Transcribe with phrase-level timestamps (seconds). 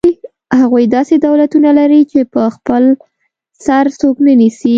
[0.59, 2.83] هغوی داسې دولتونه لري چې په خپل
[3.65, 4.69] سر څوک نه نیسي.